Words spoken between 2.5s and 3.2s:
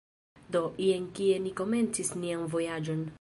vojaĝon